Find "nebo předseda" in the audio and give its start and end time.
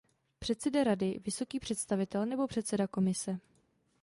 2.25-2.87